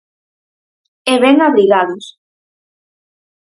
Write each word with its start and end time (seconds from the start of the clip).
E 1.11 1.13
ben 1.23 1.37
abrigados. 1.49 2.05